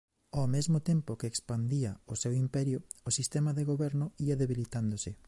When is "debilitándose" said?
4.41-5.11